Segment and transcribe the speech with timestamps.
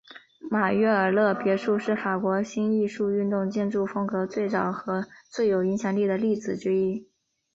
[0.49, 7.07] 马约尔勒别墅是法国新艺术运动建筑风格最早和最有影响力的例子之一。